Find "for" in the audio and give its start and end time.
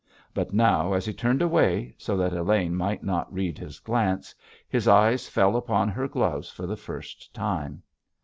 6.49-6.65